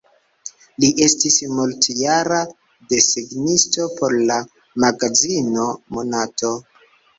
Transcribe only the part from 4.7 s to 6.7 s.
magazino Monato.